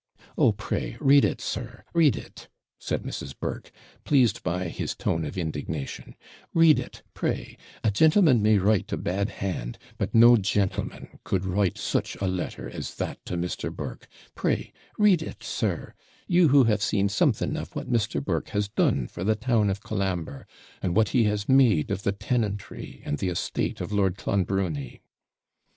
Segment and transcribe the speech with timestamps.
[0.35, 2.47] 'Oh, pray, read it, sir, read it,'
[2.79, 3.37] said Mrs.
[3.39, 3.71] Burke,
[4.03, 6.15] pleased by his tone of indignation;
[6.55, 11.77] 'read it, pray; a gentleman may write a bad hand, but no GENTLEMAN could write
[11.77, 13.71] such a letter as that to Mr.
[13.71, 15.93] Burke pray read it, sir;
[16.27, 18.25] you who have seen something of what Mr.
[18.25, 20.47] Burke has done for the town of Colambre,
[20.81, 25.01] and what he has made of the tenantry and the estate of Lord Clonbrony.'